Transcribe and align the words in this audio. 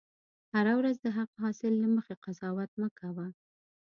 هره 0.53 0.73
ورځ 0.79 0.95
د 1.01 1.07
هغه 1.17 1.35
حاصل 1.43 1.73
له 1.83 1.87
مخې 1.95 2.13
قضاوت 2.23 2.71
مه 2.81 2.89
کوه. 2.99 3.27